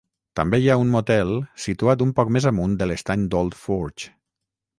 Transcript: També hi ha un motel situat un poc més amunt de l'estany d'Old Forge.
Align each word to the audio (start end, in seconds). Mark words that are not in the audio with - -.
També 0.39 0.59
hi 0.61 0.69
ha 0.69 0.77
un 0.83 0.87
motel 0.95 1.33
situat 1.65 2.01
un 2.07 2.15
poc 2.21 2.33
més 2.39 2.49
amunt 2.53 2.75
de 2.81 2.89
l'estany 2.89 3.29
d'Old 3.35 3.61
Forge. 3.67 4.11